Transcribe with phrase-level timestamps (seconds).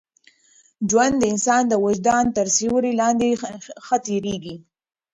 [0.89, 3.31] ژوند د انسان د وجدان تر سیوري لاندي
[3.85, 4.55] ښه تېرېږي.